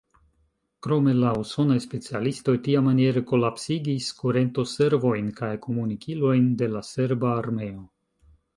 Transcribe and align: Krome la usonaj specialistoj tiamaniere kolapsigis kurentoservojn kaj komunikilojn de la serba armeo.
Krome 0.85 1.11
la 1.17 1.33
usonaj 1.41 1.75
specialistoj 1.83 2.55
tiamaniere 2.69 3.23
kolapsigis 3.33 4.09
kurentoservojn 4.23 5.31
kaj 5.43 5.53
komunikilojn 5.69 6.51
de 6.63 6.73
la 6.77 6.85
serba 6.91 7.33
armeo. 7.45 7.89